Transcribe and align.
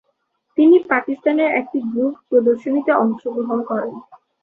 তিনি 0.57 0.77
পাকিস্তানের 0.89 1.49
একটি 1.59 1.77
গ্রুপ 1.85 2.13
প্রদর্শনীতে 2.29 2.91
অংশগ্রহণ 3.03 3.59
করেন। 3.63 3.93